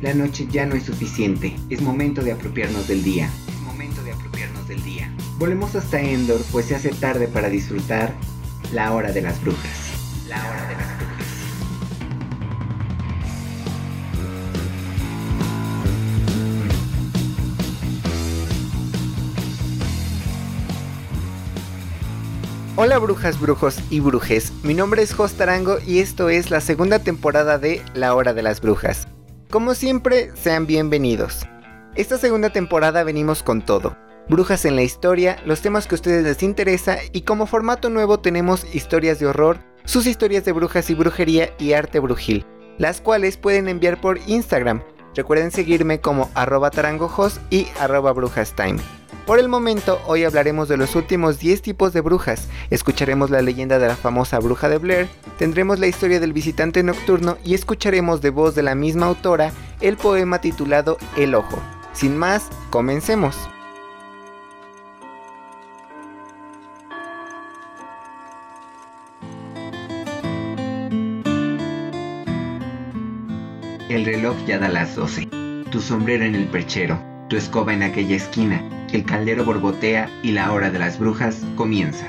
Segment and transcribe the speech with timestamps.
[0.00, 3.30] La noche ya no es suficiente, es momento de apropiarnos del día.
[3.46, 5.14] Es momento de apropiarnos del día.
[5.38, 8.14] Volvemos hasta Endor, pues se hace tarde para disfrutar
[8.72, 9.92] la hora de las brujas.
[10.26, 11.26] La hora de las brujas.
[22.76, 27.00] Hola brujas, brujos y brujes, mi nombre es Jos Tarango y esto es la segunda
[27.00, 29.09] temporada de La Hora de las Brujas.
[29.50, 31.44] Como siempre, sean bienvenidos.
[31.96, 33.96] Esta segunda temporada venimos con todo.
[34.28, 38.20] Brujas en la historia, los temas que a ustedes les interesa y como formato nuevo
[38.20, 42.46] tenemos historias de horror, sus historias de brujas y brujería y arte brujil,
[42.78, 44.84] las cuales pueden enviar por Instagram.
[45.16, 48.78] Recuerden seguirme como arroba tarangojos y arroba brujastime.
[49.30, 53.78] Por el momento, hoy hablaremos de los últimos 10 tipos de brujas, escucharemos la leyenda
[53.78, 55.08] de la famosa bruja de Blair,
[55.38, 59.96] tendremos la historia del visitante nocturno y escucharemos de voz de la misma autora el
[59.96, 61.60] poema titulado El Ojo.
[61.92, 63.36] Sin más, comencemos.
[73.88, 75.28] El reloj ya da las 12.
[75.70, 77.00] Tu sombrero en el perchero,
[77.30, 78.60] tu escoba en aquella esquina,
[78.92, 82.08] el caldero borbotea y la hora de las brujas comienza.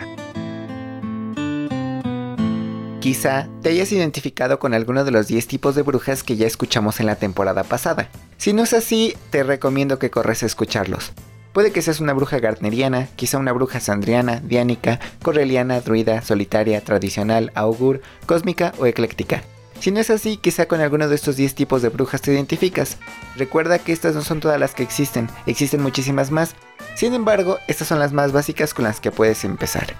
[2.99, 6.99] Quizá te hayas identificado con alguno de los 10 tipos de brujas que ya escuchamos
[6.99, 8.09] en la temporada pasada.
[8.37, 11.13] Si no es así, te recomiendo que corres a escucharlos.
[11.53, 17.51] Puede que seas una bruja gartneriana, quizá una bruja sandriana, diánica, correliana, druida, solitaria, tradicional,
[17.53, 19.43] augur, cósmica o ecléctica.
[19.81, 22.97] Si no es así, quizá con alguno de estos 10 tipos de brujas te identificas.
[23.35, 26.53] Recuerda que estas no son todas las que existen, existen muchísimas más.
[26.93, 29.95] Sin embargo, estas son las más básicas con las que puedes empezar.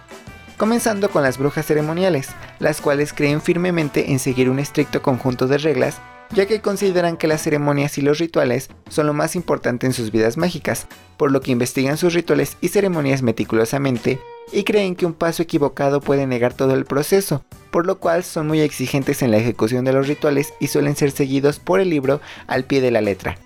[0.58, 5.58] Comenzando con las brujas ceremoniales, las cuales creen firmemente en seguir un estricto conjunto de
[5.58, 5.98] reglas,
[6.30, 10.12] ya que consideran que las ceremonias y los rituales son lo más importante en sus
[10.12, 10.86] vidas mágicas,
[11.18, 14.20] por lo que investigan sus rituales y ceremonias meticulosamente
[14.52, 18.48] y creen que un paso equivocado puede negar todo el proceso, por lo cual son
[18.48, 22.22] muy exigentes en la ejecución de los rituales y suelen ser seguidos por el libro
[22.48, 23.38] al pie de la letra.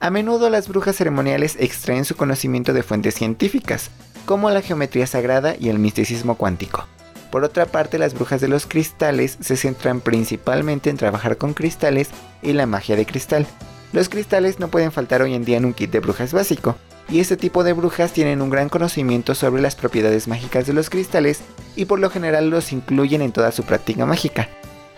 [0.00, 3.90] A menudo las brujas ceremoniales extraen su conocimiento de fuentes científicas,
[4.26, 6.86] como la geometría sagrada y el misticismo cuántico.
[7.30, 12.10] Por otra parte, las brujas de los cristales se centran principalmente en trabajar con cristales
[12.42, 13.46] y la magia de cristal.
[13.94, 16.74] Los cristales no pueden faltar hoy en día en un kit de brujas básico,
[17.08, 20.90] y este tipo de brujas tienen un gran conocimiento sobre las propiedades mágicas de los
[20.90, 21.42] cristales
[21.76, 24.48] y por lo general los incluyen en toda su práctica mágica.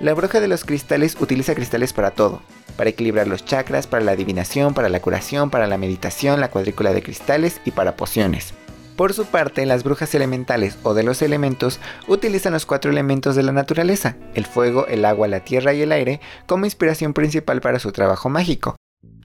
[0.01, 2.41] La bruja de los cristales utiliza cristales para todo,
[2.79, 6.95] para equilibrar los chakras, para la adivinación, para la curación, para la meditación, la cuadrícula
[6.95, 8.55] de cristales y para pociones.
[8.97, 13.43] Por su parte, las brujas elementales o de los elementos utilizan los cuatro elementos de
[13.43, 17.79] la naturaleza, el fuego, el agua, la tierra y el aire, como inspiración principal para
[17.79, 18.75] su trabajo mágico.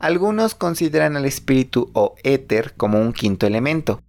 [0.01, 4.01] Algunos consideran al espíritu o éter como un quinto elemento.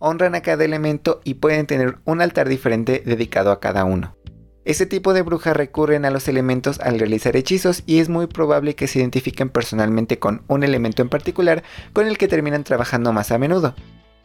[0.00, 4.16] Honran a cada elemento y pueden tener un altar diferente dedicado a cada uno.
[4.64, 8.74] Este tipo de brujas recurren a los elementos al realizar hechizos y es muy probable
[8.74, 13.30] que se identifiquen personalmente con un elemento en particular con el que terminan trabajando más
[13.30, 13.76] a menudo.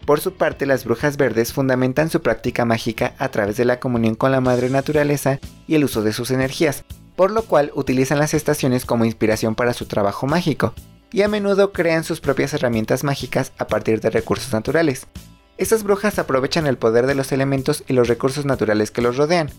[0.07, 4.15] Por su parte, las brujas verdes fundamentan su práctica mágica a través de la comunión
[4.15, 6.83] con la madre naturaleza y el uso de sus energías,
[7.15, 10.73] por lo cual utilizan las estaciones como inspiración para su trabajo mágico,
[11.11, 15.07] y a menudo crean sus propias herramientas mágicas a partir de recursos naturales.
[15.57, 19.49] Estas brujas aprovechan el poder de los elementos y los recursos naturales que los rodean.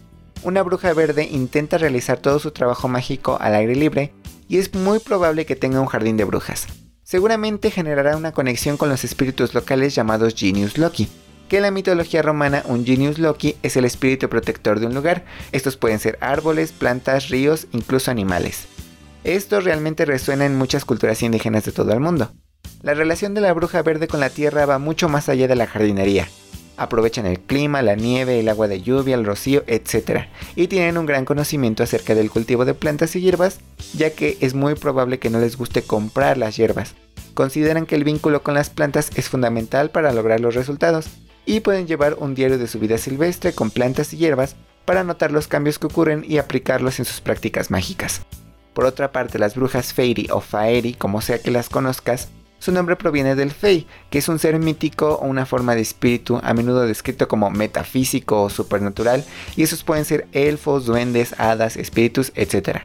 [0.42, 4.12] Una bruja verde intenta realizar todo su trabajo mágico al aire libre
[4.48, 6.66] y es muy probable que tenga un jardín de brujas
[7.12, 11.08] seguramente generará una conexión con los espíritus locales llamados Genius Loki.
[11.46, 15.26] Que en la mitología romana un Genius Loki es el espíritu protector de un lugar.
[15.52, 18.66] Estos pueden ser árboles, plantas, ríos, incluso animales.
[19.24, 22.32] Esto realmente resuena en muchas culturas indígenas de todo el mundo.
[22.82, 25.68] La relación de la bruja verde con la tierra va mucho más allá de la
[25.68, 26.28] jardinería.
[26.76, 30.22] Aprovechan el clima, la nieve, el agua de lluvia, el rocío, etc.
[30.56, 33.60] Y tienen un gran conocimiento acerca del cultivo de plantas y hierbas,
[33.94, 36.94] ya que es muy probable que no les guste comprar las hierbas,
[37.34, 41.06] consideran que el vínculo con las plantas es fundamental para lograr los resultados
[41.46, 45.30] y pueden llevar un diario de su vida silvestre con plantas y hierbas para notar
[45.30, 48.22] los cambios que ocurren y aplicarlos en sus prácticas mágicas.
[48.72, 52.28] Por otra parte, las brujas Fairy o Faeri, como sea que las conozcas,
[52.62, 56.40] su nombre proviene del Fey, que es un ser mítico o una forma de espíritu,
[56.44, 59.24] a menudo descrito como metafísico o supernatural,
[59.56, 62.82] y esos pueden ser elfos, duendes, hadas, espíritus, etc.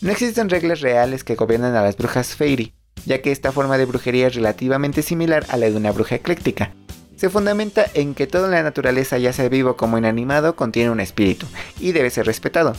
[0.00, 2.72] No existen reglas reales que gobiernan a las brujas Fairy,
[3.04, 6.72] ya que esta forma de brujería es relativamente similar a la de una bruja ecléctica.
[7.16, 11.46] Se fundamenta en que toda la naturaleza, ya sea vivo como inanimado, contiene un espíritu
[11.78, 12.74] y debe ser respetado.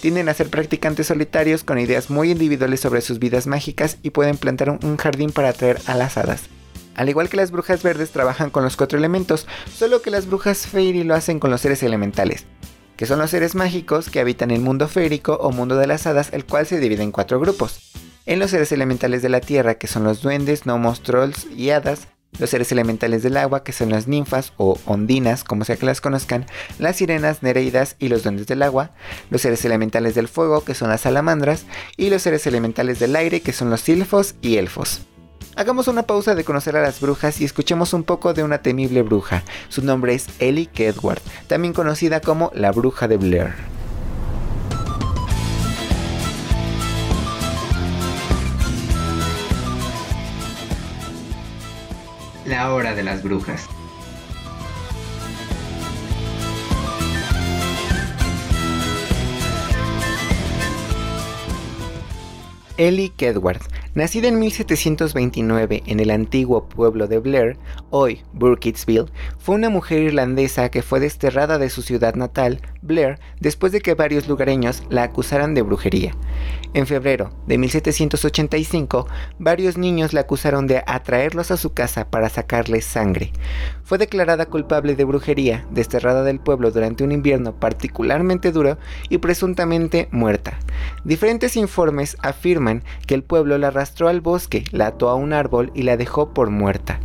[0.00, 4.36] Tienden a ser practicantes solitarios con ideas muy individuales sobre sus vidas mágicas y pueden
[4.36, 6.42] plantar un jardín para atraer a las hadas.
[6.94, 10.66] Al igual que las brujas verdes trabajan con los cuatro elementos, solo que las brujas
[10.66, 12.44] fairy lo hacen con los seres elementales,
[12.96, 16.30] que son los seres mágicos que habitan el mundo férico o mundo de las hadas,
[16.32, 17.92] el cual se divide en cuatro grupos.
[18.26, 22.08] En los seres elementales de la tierra, que son los duendes, gnomos, trolls y hadas,
[22.38, 26.00] los seres elementales del agua, que son las ninfas o ondinas, como sea que las
[26.00, 26.46] conozcan,
[26.78, 28.90] las sirenas, nereidas y los duendes del agua,
[29.30, 33.40] los seres elementales del fuego, que son las salamandras, y los seres elementales del aire,
[33.40, 35.02] que son los silfos y elfos.
[35.56, 39.02] Hagamos una pausa de conocer a las brujas y escuchemos un poco de una temible
[39.02, 39.42] bruja.
[39.68, 43.77] Su nombre es Ellie Kedward, también conocida como la bruja de Blair.
[52.48, 53.68] La hora de las brujas.
[62.78, 63.60] Ellie Kedward
[63.94, 67.56] Nacida en 1729 en el antiguo pueblo de Blair,
[67.88, 69.06] hoy Burkittsville,
[69.38, 73.94] fue una mujer irlandesa que fue desterrada de su ciudad natal, Blair, después de que
[73.94, 76.14] varios lugareños la acusaran de brujería.
[76.74, 79.08] En febrero de 1785,
[79.38, 83.32] varios niños la acusaron de atraerlos a su casa para sacarles sangre.
[83.84, 88.76] Fue declarada culpable de brujería, desterrada del pueblo durante un invierno particularmente duro
[89.08, 90.58] y presuntamente muerta.
[91.04, 95.72] Diferentes informes afirman que el pueblo la arrastró al bosque, la ató a un árbol
[95.74, 97.00] y la dejó por muerta.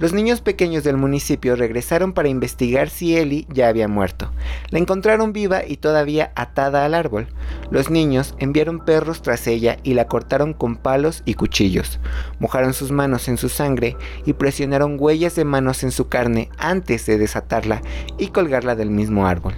[0.00, 4.32] Los niños pequeños del municipio regresaron para investigar si Ellie ya había muerto.
[4.70, 7.28] La encontraron viva y todavía atada al árbol.
[7.70, 12.00] Los niños enviaron perros tras ella y la cortaron con palos y cuchillos.
[12.40, 13.96] Mojaron sus manos en su sangre
[14.26, 17.80] y presionaron huellas de manos en su carne antes de desatarla
[18.18, 19.54] y colgarla del mismo árbol.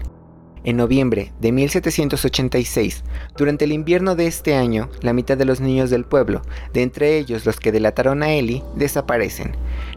[0.66, 3.04] En noviembre de 1786,
[3.36, 6.42] durante el invierno de este año, la mitad de los niños del pueblo,
[6.72, 9.52] de entre ellos los que delataron a Ellie, desaparecen.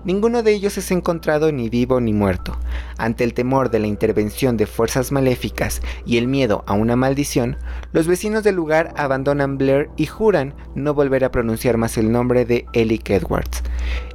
[0.09, 2.57] Ninguno de ellos es encontrado ni vivo ni muerto.
[2.97, 7.57] Ante el temor de la intervención de fuerzas maléficas y el miedo a una maldición,
[7.93, 12.43] los vecinos del lugar abandonan Blair y juran no volver a pronunciar más el nombre
[12.43, 13.61] de Ellie Edwards.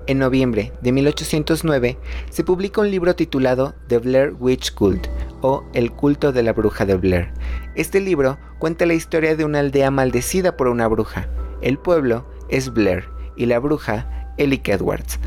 [0.08, 1.96] En noviembre de 1809
[2.28, 5.06] se publica un libro titulado The Blair Witch Cult
[5.42, 7.32] o El culto de la bruja de Blair.
[7.76, 11.28] Este libro cuenta la historia de una aldea maldecida por una bruja.
[11.62, 13.04] El pueblo es Blair
[13.36, 15.20] y la bruja Ellie Edwards.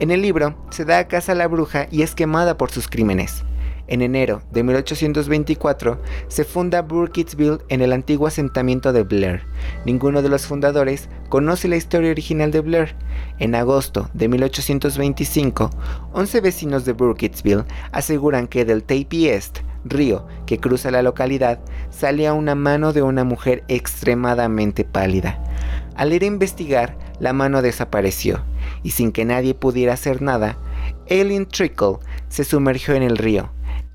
[0.00, 2.88] En el libro se da a casa a la bruja y es quemada por sus
[2.88, 3.44] crímenes.
[3.86, 9.42] En enero de 1824 se funda Burkittsville en el antiguo asentamiento de Blair.
[9.84, 12.96] Ninguno de los fundadores conoce la historia original de Blair.
[13.38, 15.68] En agosto de 1825,
[16.14, 21.60] 11 vecinos de Burkittsville aseguran que del East, río que cruza la localidad,
[21.90, 25.44] salía una mano de una mujer extremadamente pálida.
[25.94, 28.42] Al ir a investigar, la mano desapareció
[28.82, 30.58] y sin que nadie pudiera hacer nada,
[31.08, 31.98] Aileen Trickle
[32.28, 33.50] se sumergió en el río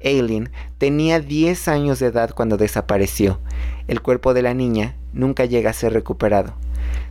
[0.05, 3.39] Aileen tenía 10 años de edad cuando desapareció.
[3.87, 6.53] El cuerpo de la niña nunca llega a ser recuperado.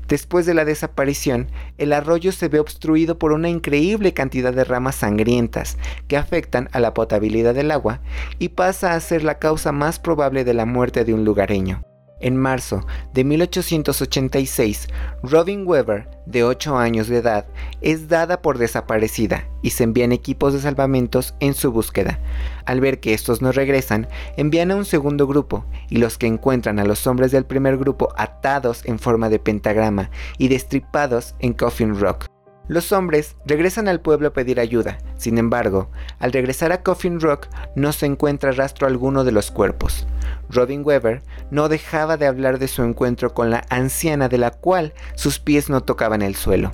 [0.06, 1.48] Después de la desaparición,
[1.78, 5.78] el arroyo se ve obstruido por una increíble cantidad de ramas sangrientas
[6.08, 8.00] que afectan a la potabilidad del agua
[8.38, 11.82] y pasa a ser la causa más probable de la muerte de un lugareño.
[12.20, 14.88] En marzo de 1886,
[15.22, 17.46] Robin Weber, de 8 años de edad,
[17.82, 22.20] es dada por desaparecida y se envían equipos de salvamentos en su búsqueda.
[22.66, 26.78] Al ver que estos no regresan, envían a un segundo grupo y los que encuentran
[26.78, 31.98] a los hombres del primer grupo atados en forma de pentagrama y destripados en Coffin
[31.98, 32.26] Rock.
[32.66, 37.48] Los hombres regresan al pueblo a pedir ayuda, sin embargo, al regresar a Coffin Rock
[37.76, 40.06] no se encuentra rastro alguno de los cuerpos.
[40.50, 44.94] Robin Weber no dejaba de hablar de su encuentro con la anciana de la cual
[45.14, 46.72] sus pies no tocaban el suelo.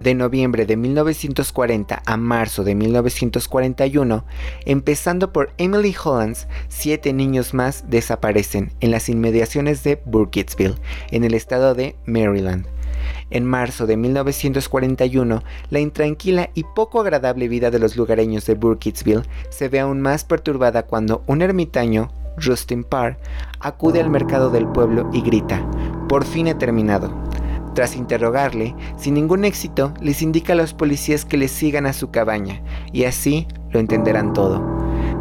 [0.00, 4.24] De noviembre de 1940 a marzo de 1941,
[4.64, 10.76] empezando por Emily Hollands, siete niños más desaparecen en las inmediaciones de Burkittsville,
[11.10, 12.66] en el estado de Maryland.
[13.28, 19.22] En marzo de 1941, la intranquila y poco agradable vida de los lugareños de Burkittsville
[19.50, 22.10] se ve aún más perturbada cuando un ermitaño,
[22.40, 23.16] Rustin Parr,
[23.60, 25.64] acude al mercado del pueblo y grita,
[26.08, 27.12] por fin he terminado.
[27.74, 32.10] Tras interrogarle, sin ningún éxito, les indica a los policías que le sigan a su
[32.10, 34.60] cabaña, y así lo entenderán todo.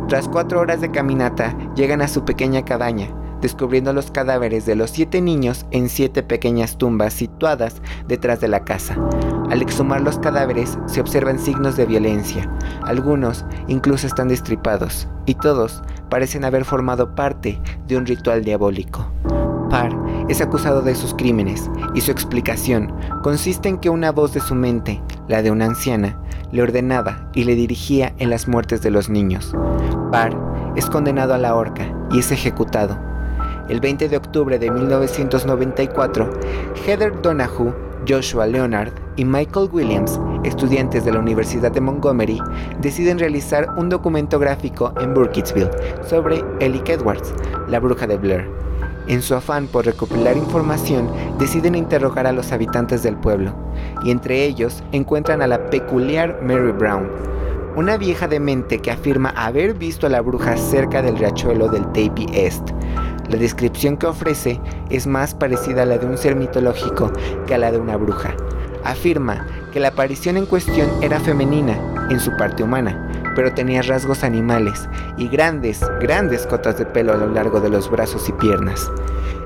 [0.08, 3.08] Tras cuatro horas de caminata, llegan a su pequeña cabaña,
[3.42, 8.64] descubriendo los cadáveres de los siete niños en siete pequeñas tumbas situadas detrás de la
[8.64, 8.98] casa.
[9.50, 12.50] Al exhumar los cadáveres se observan signos de violencia,
[12.84, 19.12] algunos incluso están destripados, y todos parecen haber formado parte de un ritual diabólico.
[19.70, 19.96] Parr
[20.30, 24.56] es acusado de sus crímenes y su explicación consiste en que una voz de su
[24.56, 26.20] mente, la de una anciana,
[26.52, 29.56] le ordenaba y le dirigía en las muertes de los niños.
[30.12, 30.36] Parr
[30.76, 33.09] es condenado a la horca y es ejecutado.
[33.70, 36.30] El 20 de octubre de 1994,
[36.86, 37.72] Heather Donahue,
[38.08, 42.42] Joshua Leonard y Michael Williams, estudiantes de la Universidad de Montgomery,
[42.82, 45.70] deciden realizar un documento gráfico en Burkittsville
[46.08, 47.32] sobre Ellie Edwards,
[47.68, 48.50] la bruja de Blair.
[49.08, 51.08] En su afán por recopilar información,
[51.38, 53.54] deciden interrogar a los habitantes del pueblo,
[54.04, 57.08] y entre ellos encuentran a la peculiar Mary Brown,
[57.76, 62.26] una vieja demente que afirma haber visto a la bruja cerca del riachuelo del Tapy
[62.34, 62.72] Est.
[63.30, 64.60] La descripción que ofrece
[64.90, 67.14] es más parecida a la de un ser mitológico
[67.46, 68.36] que a la de una bruja.
[68.84, 71.78] Afirma que la aparición en cuestión era femenina
[72.10, 77.16] en su parte humana, pero tenía rasgos animales y grandes, grandes cotas de pelo a
[77.16, 78.92] lo largo de los brazos y piernas.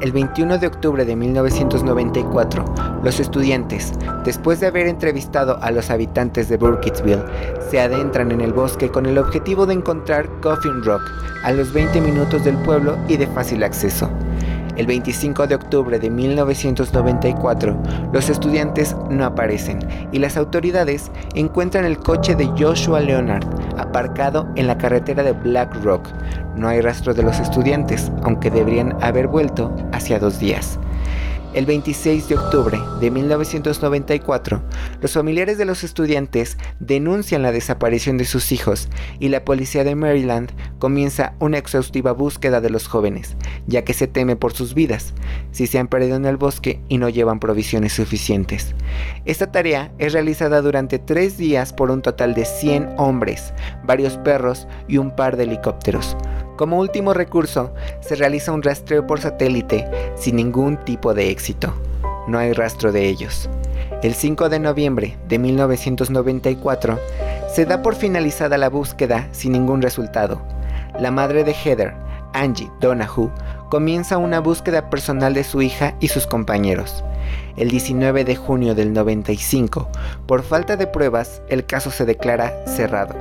[0.01, 2.65] El 21 de octubre de 1994,
[3.03, 3.93] los estudiantes,
[4.25, 7.23] después de haber entrevistado a los habitantes de Burkittsville,
[7.69, 11.03] se adentran en el bosque con el objetivo de encontrar Coffin Rock,
[11.43, 14.09] a los 20 minutos del pueblo y de fácil acceso.
[14.75, 17.77] El 25 de octubre de 1994,
[18.11, 19.77] los estudiantes no aparecen
[20.11, 23.45] y las autoridades encuentran el coche de Joshua Leonard
[23.93, 26.09] aparcado en la carretera de Black Rock.
[26.55, 30.79] No hay rastro de los estudiantes, aunque deberían haber vuelto hacia dos días.
[31.53, 34.63] El 26 de octubre de 1994,
[35.01, 39.93] los familiares de los estudiantes denuncian la desaparición de sus hijos y la policía de
[39.93, 45.13] Maryland comienza una exhaustiva búsqueda de los jóvenes, ya que se teme por sus vidas
[45.51, 48.73] si se han perdido en el bosque y no llevan provisiones suficientes.
[49.25, 54.67] Esta tarea es realizada durante tres días por un total de 100 hombres, varios perros
[54.87, 56.17] y un par de helicópteros.
[56.63, 61.73] Como último recurso, se realiza un rastreo por satélite sin ningún tipo de éxito.
[62.25, 63.49] No hay rastro de ellos.
[64.01, 66.97] El 5 de noviembre de 1994
[67.53, 70.41] se da por finalizada la búsqueda sin ningún resultado.
[70.97, 71.95] La madre de Heather,
[72.31, 73.29] Angie Donahue,
[73.73, 77.03] comienza una búsqueda personal de su hija y sus compañeros.
[77.57, 79.89] El 19 de junio del 95,
[80.27, 83.15] por falta de pruebas, el caso se declara cerrado.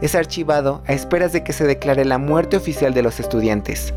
[0.00, 3.92] Es archivado a esperas de que se declare la muerte oficial de los estudiantes.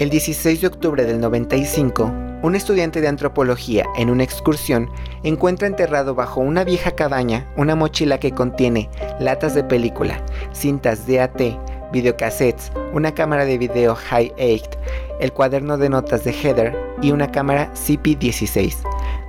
[0.00, 4.90] El 16 de octubre del 95, un estudiante de antropología en una excursión
[5.22, 10.20] encuentra enterrado bajo una vieja cabaña una mochila que contiene latas de película,
[10.52, 11.40] cintas DAT,
[11.94, 14.68] videocassettes, una cámara de video Hi-8,
[15.20, 18.76] el cuaderno de notas de Heather y una cámara CP16.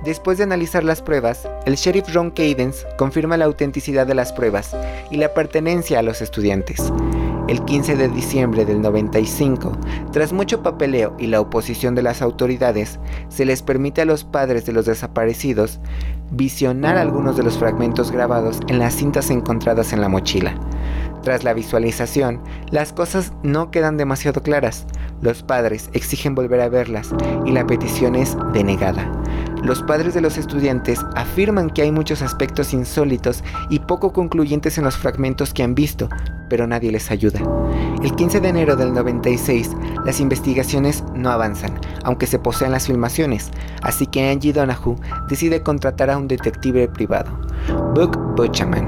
[0.04, 4.76] Después de analizar las pruebas, el sheriff Ron Cadence confirma la autenticidad de las pruebas
[5.10, 6.92] y la pertenencia a los estudiantes.
[7.48, 9.70] El 15 de diciembre del 95,
[10.12, 14.66] tras mucho papeleo y la oposición de las autoridades, se les permite a los padres
[14.66, 15.78] de los desaparecidos
[16.32, 20.58] visionar algunos de los fragmentos grabados en las cintas encontradas en la mochila.
[21.26, 22.40] Tras la visualización,
[22.70, 24.86] las cosas no quedan demasiado claras.
[25.20, 27.10] Los padres exigen volver a verlas
[27.44, 29.10] y la petición es denegada.
[29.60, 34.84] Los padres de los estudiantes afirman que hay muchos aspectos insólitos y poco concluyentes en
[34.84, 36.08] los fragmentos que han visto,
[36.48, 37.40] pero nadie les ayuda.
[38.04, 39.72] El 15 de enero del 96,
[40.04, 41.72] las investigaciones no avanzan,
[42.04, 43.50] aunque se poseen las filmaciones,
[43.82, 44.94] así que Angie Donahue
[45.28, 47.36] decide contratar a un detective privado,
[47.96, 48.86] Buck Butchaman,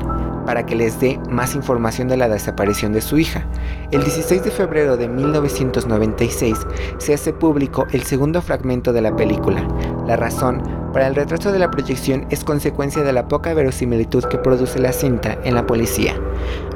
[0.49, 3.47] para que les dé más información de la desaparición de su hija.
[3.91, 6.57] El 16 de febrero de 1996
[6.97, 9.69] se hace público el segundo fragmento de la película.
[10.07, 14.39] La razón para el retraso de la proyección es consecuencia de la poca verosimilitud que
[14.39, 16.15] produce la cinta en la policía.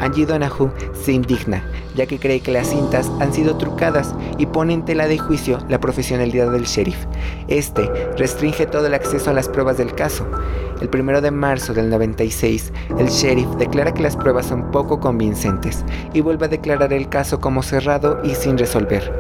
[0.00, 1.64] Angie Donahue se indigna,
[1.95, 5.59] ya que cree que las cintas han sido trucadas y pone en tela de juicio
[5.69, 7.07] la profesionalidad del sheriff.
[7.49, 10.26] Este restringe todo el acceso a las pruebas del caso.
[10.81, 15.85] El 1 de marzo del 96, el sheriff declara que las pruebas son poco convincentes
[16.12, 19.12] y vuelve a declarar el caso como cerrado y sin resolver.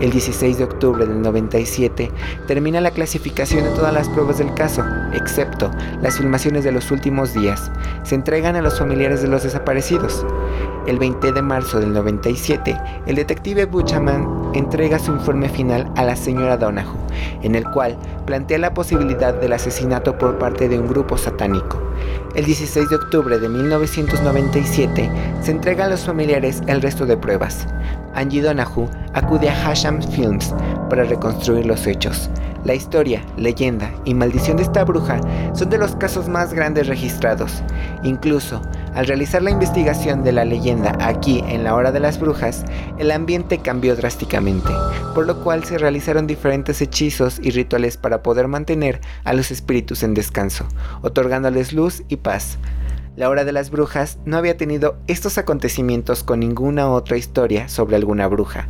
[0.00, 2.10] El 16 de octubre del 97
[2.48, 5.70] termina la clasificación de todas las pruebas del caso, excepto
[6.02, 7.70] las filmaciones de los últimos días.
[8.02, 10.24] Se entregan a los familiares de los desaparecidos.
[10.86, 16.16] El 20 de marzo del 97, el detective Buchaman entrega su informe final a la
[16.16, 16.98] señora Donahue,
[17.42, 21.80] en el cual plantea la posibilidad del asesinato por parte de un grupo satánico.
[22.34, 25.10] El 16 de octubre de 1997
[25.40, 27.66] se entrega a los familiares el resto de pruebas.
[28.14, 30.54] Angie Donahue acude a Hasham Films
[30.88, 32.30] para reconstruir los hechos.
[32.64, 35.20] La historia, leyenda y maldición de esta bruja
[35.54, 37.62] son de los casos más grandes registrados.
[38.02, 38.62] Incluso,
[38.94, 42.64] al realizar la investigación de la leyenda aquí en la hora de las brujas,
[42.98, 44.70] el ambiente cambió drásticamente,
[45.14, 50.02] por lo cual se realizaron diferentes hechizos y rituales para poder mantener a los espíritus
[50.02, 50.66] en descanso,
[51.02, 52.56] otorgándoles luz y paz.
[53.16, 57.94] La hora de las brujas no había tenido estos acontecimientos con ninguna otra historia sobre
[57.94, 58.66] alguna bruja.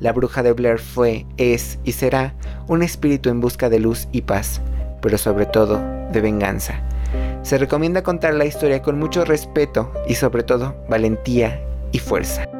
[0.00, 2.34] La bruja de Blair fue, es y será
[2.68, 4.62] un espíritu en busca de luz y paz,
[5.02, 5.78] pero sobre todo
[6.10, 6.80] de venganza.
[7.42, 11.60] Se recomienda contar la historia con mucho respeto y sobre todo valentía
[11.92, 12.51] y fuerza.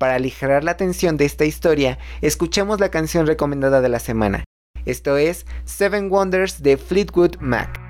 [0.00, 4.44] Para aligerar la tensión de esta historia, escuchamos la canción recomendada de la semana.
[4.86, 7.89] Esto es Seven Wonders de Fleetwood Mac.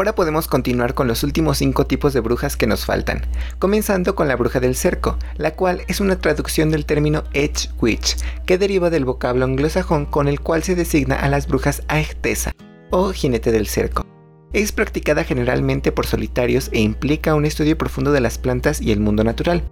[0.00, 3.20] Ahora podemos continuar con los últimos 5 tipos de brujas que nos faltan,
[3.58, 8.16] comenzando con la bruja del cerco, la cual es una traducción del término Edge Witch,
[8.46, 12.52] que deriva del vocablo anglosajón con el cual se designa a las brujas aegtesa
[12.88, 14.06] o jinete del cerco.
[14.54, 19.00] Es practicada generalmente por solitarios e implica un estudio profundo de las plantas y el
[19.00, 19.70] mundo natural.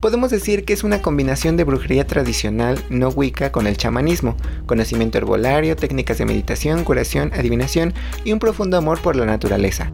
[0.00, 5.18] Podemos decir que es una combinación de brujería tradicional no wicca con el chamanismo, conocimiento
[5.18, 7.92] herbolario, técnicas de meditación, curación, adivinación
[8.24, 9.90] y un profundo amor por la naturaleza.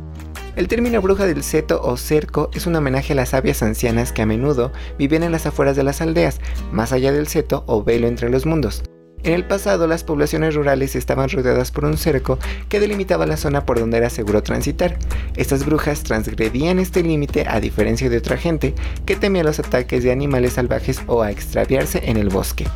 [0.57, 4.21] El término bruja del seto o cerco es un homenaje a las sabias ancianas que
[4.21, 6.38] a menudo vivían en las afueras de las aldeas,
[6.71, 8.83] más allá del seto o velo entre los mundos.
[9.25, 13.65] En el pasado las poblaciones rurales estaban rodeadas por un cerco que delimitaba la zona
[13.65, 14.99] por donde era seguro transitar.
[15.35, 18.75] Estas brujas transgredían este límite a diferencia de otra gente
[19.07, 22.67] que temía los ataques de animales salvajes o a extraviarse en el bosque.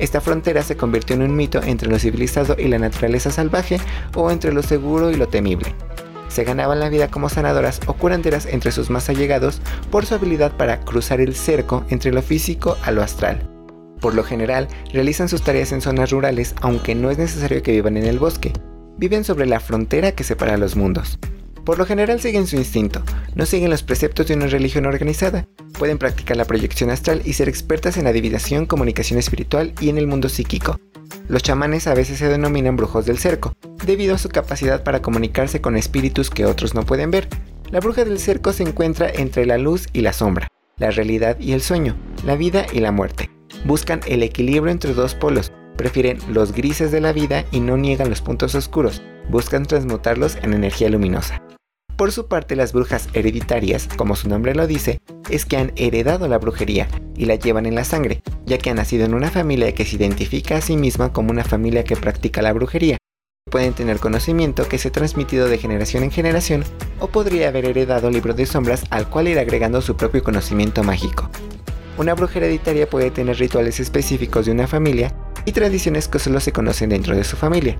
[0.00, 3.78] Esta frontera se convirtió en un mito entre lo civilizado y la naturaleza salvaje
[4.16, 5.72] o entre lo seguro y lo temible.
[6.26, 10.50] Se ganaban la vida como sanadoras o curanderas entre sus más allegados por su habilidad
[10.56, 13.55] para cruzar el cerco entre lo físico a lo astral.
[14.00, 17.96] Por lo general, realizan sus tareas en zonas rurales aunque no es necesario que vivan
[17.96, 18.52] en el bosque.
[18.98, 21.18] Viven sobre la frontera que separa los mundos.
[21.64, 23.02] Por lo general siguen su instinto,
[23.34, 25.48] no siguen los preceptos de una religión organizada.
[25.76, 30.06] Pueden practicar la proyección astral y ser expertas en adivinación, comunicación espiritual y en el
[30.06, 30.78] mundo psíquico.
[31.28, 33.52] Los chamanes a veces se denominan brujos del cerco,
[33.84, 37.28] debido a su capacidad para comunicarse con espíritus que otros no pueden ver.
[37.70, 40.46] La bruja del cerco se encuentra entre la luz y la sombra,
[40.78, 43.35] la realidad y el sueño, la vida y la muerte
[43.66, 48.08] buscan el equilibrio entre dos polos, prefieren los grises de la vida y no niegan
[48.08, 51.42] los puntos oscuros, buscan transmutarlos en energía luminosa.
[51.96, 55.00] Por su parte, las brujas hereditarias, como su nombre lo dice,
[55.30, 58.76] es que han heredado la brujería y la llevan en la sangre, ya que han
[58.76, 62.42] nacido en una familia que se identifica a sí misma como una familia que practica
[62.42, 62.98] la brujería.
[63.50, 66.64] Pueden tener conocimiento que se ha transmitido de generación en generación
[67.00, 71.30] o podría haber heredado libro de sombras al cual ir agregando su propio conocimiento mágico.
[71.98, 75.14] Una bruja hereditaria puede tener rituales específicos de una familia
[75.46, 77.78] y tradiciones que solo se conocen dentro de su familia.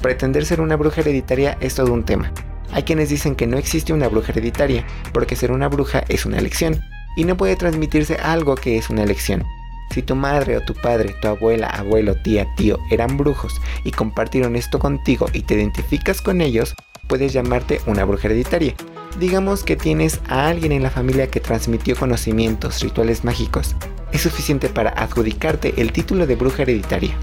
[0.00, 2.32] Pretender ser una bruja hereditaria es todo un tema.
[2.72, 6.38] Hay quienes dicen que no existe una bruja hereditaria, porque ser una bruja es una
[6.38, 6.80] elección,
[7.16, 9.44] y no puede transmitirse algo que es una elección.
[9.92, 14.56] Si tu madre o tu padre, tu abuela, abuelo, tía, tío eran brujos y compartieron
[14.56, 16.76] esto contigo y te identificas con ellos,
[17.08, 18.74] puedes llamarte una bruja hereditaria.
[19.18, 23.76] Digamos que tienes a alguien en la familia que transmitió conocimientos, rituales mágicos.
[24.12, 27.14] Es suficiente para adjudicarte el título de bruja hereditaria.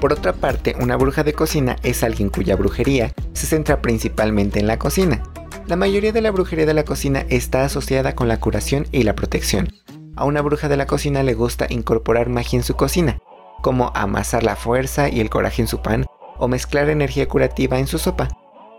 [0.00, 4.66] Por otra parte, una bruja de cocina es alguien cuya brujería se centra principalmente en
[4.66, 5.22] la cocina.
[5.66, 9.14] La mayoría de la brujería de la cocina está asociada con la curación y la
[9.14, 9.72] protección.
[10.16, 13.18] A una bruja de la cocina le gusta incorporar magia en su cocina,
[13.62, 17.86] como amasar la fuerza y el coraje en su pan o mezclar energía curativa en
[17.86, 18.28] su sopa.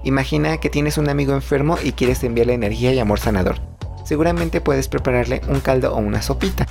[0.03, 3.55] Imagina que tienes un amigo enfermo y quieres enviarle energía y amor sanador.
[4.03, 6.67] Seguramente puedes prepararle un caldo o una sopita.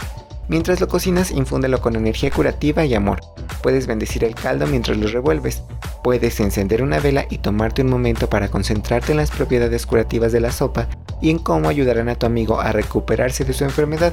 [0.48, 3.20] Mientras lo cocinas, infúndelo con energía curativa y amor.
[3.62, 5.62] Puedes bendecir el caldo mientras lo revuelves.
[6.02, 10.40] Puedes encender una vela y tomarte un momento para concentrarte en las propiedades curativas de
[10.40, 10.88] la sopa
[11.22, 14.12] y en cómo ayudarán a tu amigo a recuperarse de su enfermedad.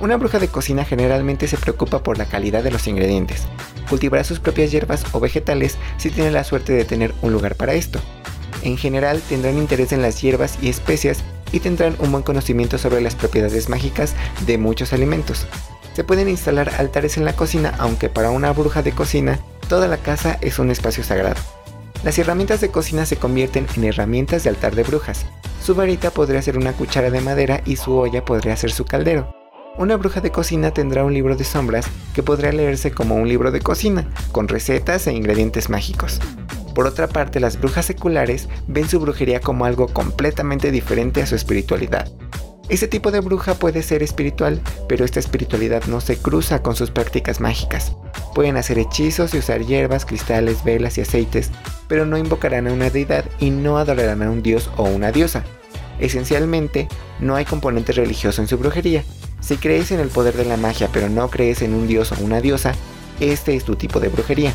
[0.00, 3.46] Una bruja de cocina generalmente se preocupa por la calidad de los ingredientes.
[3.90, 7.74] Cultivará sus propias hierbas o vegetales si tiene la suerte de tener un lugar para
[7.74, 8.00] esto.
[8.62, 13.00] En general tendrán interés en las hierbas y especias y tendrán un buen conocimiento sobre
[13.00, 14.14] las propiedades mágicas
[14.46, 15.46] de muchos alimentos.
[15.94, 19.38] Se pueden instalar altares en la cocina, aunque para una bruja de cocina,
[19.68, 21.40] toda la casa es un espacio sagrado.
[22.04, 25.24] Las herramientas de cocina se convierten en herramientas de altar de brujas.
[25.62, 29.34] Su varita podría ser una cuchara de madera y su olla podría ser su caldero.
[29.78, 33.50] Una bruja de cocina tendrá un libro de sombras que podría leerse como un libro
[33.50, 36.20] de cocina, con recetas e ingredientes mágicos.
[36.76, 41.34] Por otra parte, las brujas seculares ven su brujería como algo completamente diferente a su
[41.34, 42.06] espiritualidad.
[42.68, 46.90] Ese tipo de bruja puede ser espiritual, pero esta espiritualidad no se cruza con sus
[46.90, 47.96] prácticas mágicas.
[48.34, 51.50] Pueden hacer hechizos y usar hierbas, cristales, velas y aceites,
[51.88, 55.44] pero no invocarán a una deidad y no adorarán a un dios o una diosa.
[55.98, 56.88] Esencialmente,
[57.20, 59.02] no hay componente religioso en su brujería.
[59.40, 62.22] Si crees en el poder de la magia pero no crees en un dios o
[62.22, 62.74] una diosa,
[63.18, 64.52] este es tu tipo de brujería.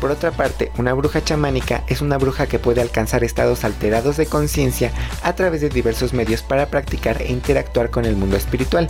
[0.00, 4.26] Por otra parte, una bruja chamánica es una bruja que puede alcanzar estados alterados de
[4.26, 8.88] conciencia a través de diversos medios para practicar e interactuar con el mundo espiritual.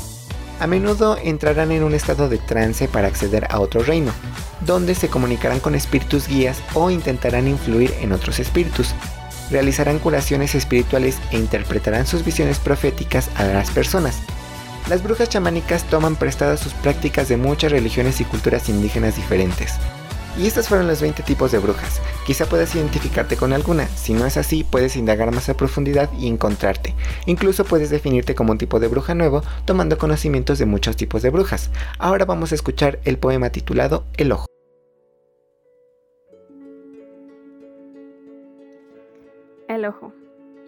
[0.60, 4.12] A menudo entrarán en un estado de trance para acceder a otro reino,
[4.66, 8.94] donde se comunicarán con espíritus guías o intentarán influir en otros espíritus.
[9.50, 14.18] Realizarán curaciones espirituales e interpretarán sus visiones proféticas a las personas.
[14.90, 19.74] Las brujas chamánicas toman prestadas sus prácticas de muchas religiones y culturas indígenas diferentes.
[20.38, 22.00] Y estos fueron los 20 tipos de brujas.
[22.24, 26.28] Quizá puedas identificarte con alguna, si no es así puedes indagar más a profundidad y
[26.28, 26.94] encontrarte.
[27.26, 31.30] Incluso puedes definirte como un tipo de bruja nuevo tomando conocimientos de muchos tipos de
[31.30, 31.72] brujas.
[31.98, 34.46] Ahora vamos a escuchar el poema titulado El Ojo.
[39.66, 40.12] El ojo.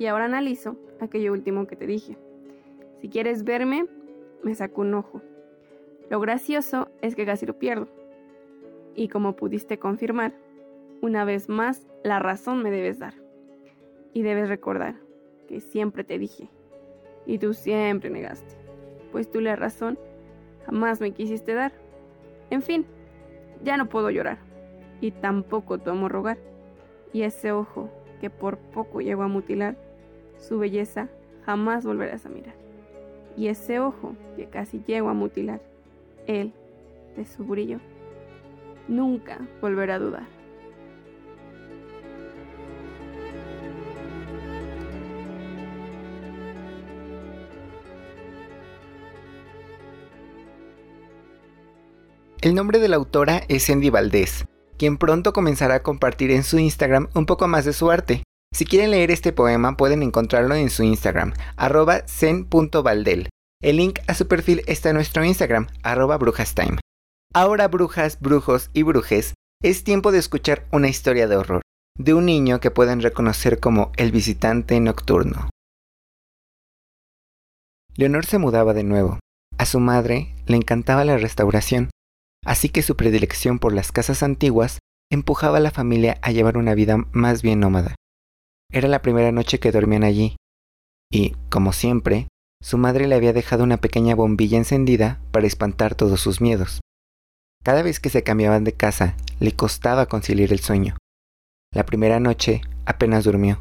[0.00, 2.18] Y ahora analizo aquello último que te dije.
[3.00, 3.86] Si quieres verme,
[4.42, 5.22] me saco un ojo.
[6.10, 7.99] Lo gracioso es que casi lo pierdo
[8.94, 10.34] y como pudiste confirmar,
[11.00, 13.14] una vez más la razón me debes dar.
[14.12, 14.96] Y debes recordar
[15.48, 16.50] que siempre te dije,
[17.26, 18.56] y tú siempre negaste,
[19.12, 19.98] pues tú la razón
[20.66, 21.72] jamás me quisiste dar.
[22.50, 22.86] En fin,
[23.62, 24.38] ya no puedo llorar,
[25.00, 26.38] y tampoco tomo rogar,
[27.12, 29.76] y ese ojo que por poco llego a mutilar,
[30.38, 31.08] su belleza
[31.44, 32.54] jamás volverás a mirar.
[33.36, 35.60] Y ese ojo que casi llego a mutilar,
[36.26, 36.52] él,
[37.16, 37.78] de su brillo,
[38.90, 40.40] nunca volverá a dudar.
[52.42, 54.46] El nombre de la autora es Cindy Valdés,
[54.78, 58.22] quien pronto comenzará a compartir en su Instagram un poco más de su arte.
[58.52, 63.28] Si quieren leer este poema pueden encontrarlo en su Instagram, arroba zen.valdel.
[63.62, 66.78] El link a su perfil está en nuestro Instagram, arroba brujastime.
[67.32, 71.62] Ahora brujas, brujos y brujes, es tiempo de escuchar una historia de horror,
[71.96, 75.48] de un niño que pueden reconocer como el visitante nocturno.
[77.94, 79.20] Leonor se mudaba de nuevo.
[79.58, 81.90] A su madre le encantaba la restauración,
[82.44, 86.74] así que su predilección por las casas antiguas empujaba a la familia a llevar una
[86.74, 87.94] vida más bien nómada.
[88.72, 90.34] Era la primera noche que dormían allí,
[91.12, 92.26] y, como siempre,
[92.60, 96.80] su madre le había dejado una pequeña bombilla encendida para espantar todos sus miedos.
[97.62, 100.96] Cada vez que se cambiaban de casa, le costaba conciliar el sueño.
[101.72, 103.60] La primera noche apenas durmió.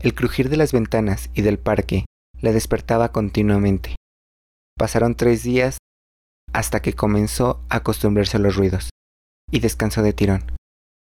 [0.00, 2.04] El crujir de las ventanas y del parque
[2.40, 3.96] la despertaba continuamente.
[4.78, 5.78] Pasaron tres días
[6.52, 8.90] hasta que comenzó a acostumbrarse a los ruidos
[9.50, 10.52] y descansó de tirón.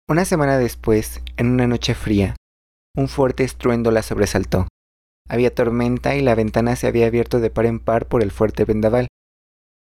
[0.09, 2.37] Una semana después, en una noche fría,
[2.97, 4.69] un fuerte estruendo la sobresaltó.
[5.29, 8.65] Había tormenta y la ventana se había abierto de par en par por el fuerte
[8.65, 9.09] vendaval.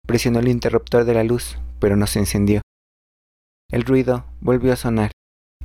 [0.06, 2.60] Presionó el interruptor de la luz, pero no se encendió.
[3.70, 5.12] El ruido volvió a sonar,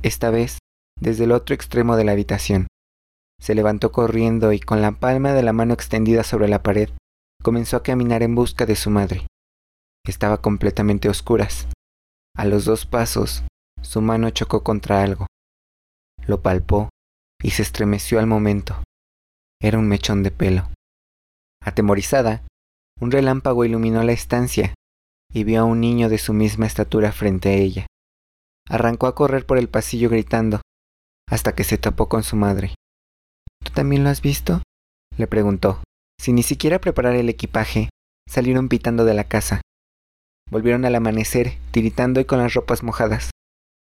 [0.02, 0.58] esta vez
[1.00, 2.66] desde el otro extremo de la habitación.
[3.40, 6.88] Se levantó corriendo y con la palma de la mano extendida sobre la pared,
[7.42, 9.26] comenzó a caminar en busca de su madre.
[10.06, 11.68] Estaba completamente oscuras.
[12.36, 13.44] A los dos pasos,
[13.82, 15.26] su mano chocó contra algo.
[16.26, 16.88] Lo palpó
[17.42, 18.82] y se estremeció al momento.
[19.60, 20.68] Era un mechón de pelo.
[21.62, 22.42] Atemorizada,
[23.00, 24.74] un relámpago iluminó la estancia
[25.36, 27.86] y vio a un niño de su misma estatura frente a ella.
[28.70, 30.62] arrancó a correr por el pasillo gritando,
[31.28, 32.74] hasta que se topó con su madre.
[33.62, 34.62] ¿Tú también lo has visto?
[35.18, 35.82] le preguntó.
[36.18, 37.90] Sin ni siquiera preparar el equipaje,
[38.26, 39.60] salieron pitando de la casa.
[40.50, 43.30] Volvieron al amanecer, tiritando y con las ropas mojadas.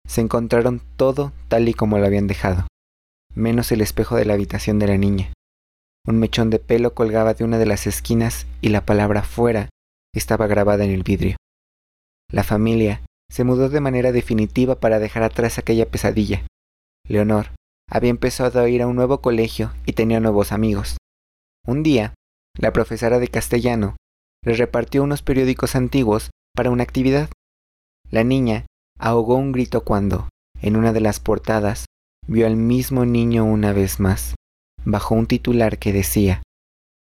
[0.08, 2.68] Se encontraron todo tal y como lo habían dejado,
[3.34, 5.34] menos el espejo de la habitación de la niña.
[6.06, 9.68] Un mechón de pelo colgaba de una de las esquinas y la palabra fuera
[10.14, 11.36] estaba grabada en el vidrio.
[12.30, 16.46] La familia se mudó de manera definitiva para dejar atrás aquella pesadilla.
[17.06, 17.48] Leonor
[17.90, 20.96] había empezado a ir a un nuevo colegio y tenía nuevos amigos.
[21.66, 22.14] Un día,
[22.58, 23.96] la profesora de castellano
[24.44, 27.28] le repartió unos periódicos antiguos para una actividad.
[28.10, 28.66] La niña
[28.98, 30.28] ahogó un grito cuando,
[30.60, 31.86] en una de las portadas,
[32.26, 34.34] vio al mismo niño una vez más,
[34.84, 36.42] bajo un titular que decía,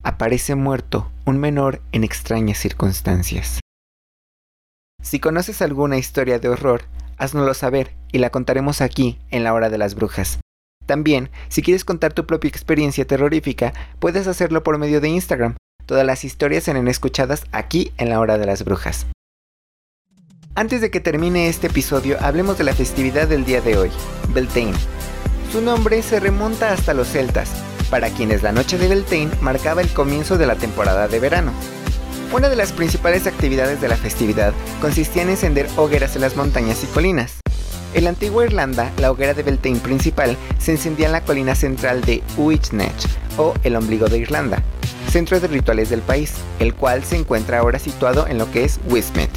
[0.01, 3.59] Aparece muerto un menor en extrañas circunstancias.
[5.03, 6.83] Si conoces alguna historia de horror,
[7.17, 10.39] háznoslo saber y la contaremos aquí en la hora de las brujas.
[10.85, 15.57] También, si quieres contar tu propia experiencia terrorífica, puedes hacerlo por medio de Instagram.
[15.85, 19.05] Todas las historias serán escuchadas aquí en la hora de las brujas.
[20.55, 23.91] Antes de que termine este episodio, hablemos de la festividad del día de hoy,
[24.33, 24.73] Beltane.
[25.51, 27.51] Su nombre se remonta hasta los celtas,
[27.89, 31.51] para quienes la noche de Beltane marcaba el comienzo de la temporada de verano.
[32.31, 36.83] Una de las principales actividades de la festividad consistía en encender hogueras en las montañas
[36.83, 37.39] y colinas.
[37.95, 42.01] En la antigua Irlanda, la hoguera de Beltane principal se encendía en la colina central
[42.01, 42.93] de Uisnech,
[43.37, 44.61] o el ombligo de Irlanda,
[45.09, 48.79] centro de rituales del país, el cual se encuentra ahora situado en lo que es
[48.89, 49.31] Westmeath.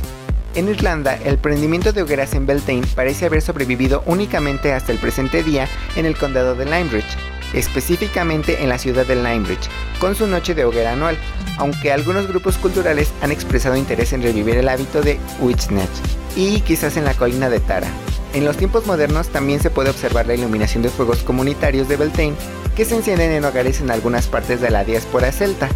[0.54, 5.42] En Irlanda, el prendimiento de hogueras en Beltane parece haber sobrevivido únicamente hasta el presente
[5.42, 7.16] día en el condado de Limebridge,
[7.52, 11.18] específicamente en la ciudad de Limebridge, con su noche de hoguera anual,
[11.58, 15.88] aunque algunos grupos culturales han expresado interés en revivir el hábito de Witchnach
[16.36, 17.88] y quizás en la colina de Tara.
[18.32, 22.34] En los tiempos modernos también se puede observar la iluminación de fuegos comunitarios de Beltane
[22.74, 25.68] que se encienden en hogares en algunas partes de la diáspora celta,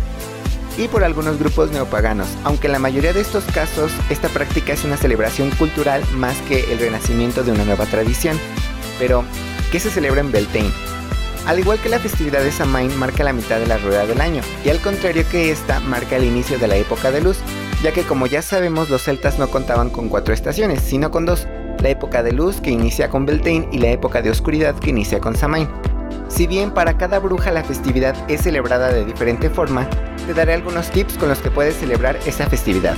[0.79, 4.85] y por algunos grupos neopaganos, aunque en la mayoría de estos casos esta práctica es
[4.85, 8.39] una celebración cultural más que el renacimiento de una nueva tradición.
[8.99, 9.25] Pero,
[9.73, 10.96] ¿qué se celebra en Beltane?
[11.47, 14.43] Al igual que la festividad de Samhain marca la mitad de la rueda del año,
[14.65, 17.39] y al contrario que esta marca el inicio de la época de luz,
[17.83, 21.47] ya que como ya sabemos los celtas no contaban con cuatro estaciones, sino con dos,
[21.81, 25.21] la época de luz que inicia con Beltane y la época de oscuridad que inicia
[25.21, 25.69] con Samhain.
[26.29, 29.89] Si bien para cada bruja la festividad es celebrada de diferente forma,
[30.27, 32.97] te daré algunos tips con los que puedes celebrar esa festividad.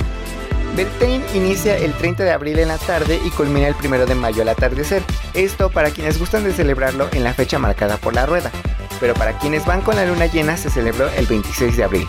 [0.75, 4.41] Beltane inicia el 30 de abril en la tarde y culmina el 1 de mayo
[4.41, 5.03] al atardecer.
[5.33, 8.51] Esto para quienes gustan de celebrarlo en la fecha marcada por la rueda,
[8.99, 12.07] pero para quienes van con la luna llena se celebró el 26 de abril.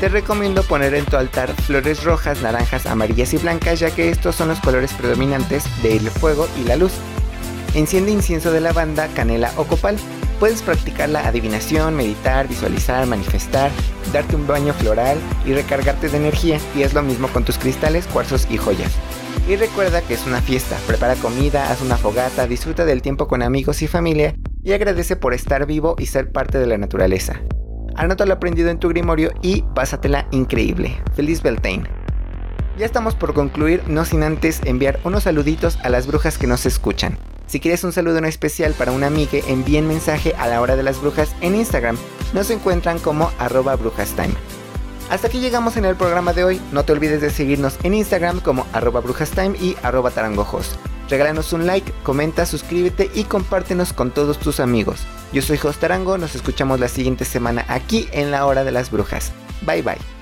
[0.00, 4.34] Te recomiendo poner en tu altar flores rojas, naranjas, amarillas y blancas ya que estos
[4.34, 6.92] son los colores predominantes del fuego y la luz.
[7.74, 9.96] Enciende incienso de lavanda, canela o copal
[10.38, 13.70] Puedes practicar la adivinación, meditar, visualizar, manifestar,
[14.12, 16.58] darte un baño floral y recargarte de energía.
[16.76, 18.92] Y es lo mismo con tus cristales, cuarzos y joyas.
[19.48, 23.42] Y recuerda que es una fiesta, prepara comida, haz una fogata, disfruta del tiempo con
[23.42, 27.40] amigos y familia y agradece por estar vivo y ser parte de la naturaleza.
[27.94, 30.96] Anota lo aprendido en tu grimorio y pásatela increíble.
[31.14, 32.03] Feliz Beltane.
[32.76, 36.66] Ya estamos por concluir, no sin antes enviar unos saluditos a las brujas que nos
[36.66, 37.16] escuchan.
[37.46, 40.82] Si quieres un saludo en especial para una amiga, envíen mensaje a la hora de
[40.82, 41.96] las brujas en Instagram.
[42.32, 44.34] Nos encuentran como arroba brujastime.
[45.08, 46.60] Hasta aquí llegamos en el programa de hoy.
[46.72, 50.76] No te olvides de seguirnos en Instagram como arroba brujastime y arroba tarangojos.
[51.08, 55.06] Regálanos un like, comenta, suscríbete y compártenos con todos tus amigos.
[55.32, 58.90] Yo soy Jos Tarango, nos escuchamos la siguiente semana aquí en la hora de las
[58.90, 59.32] brujas.
[59.64, 60.13] Bye bye.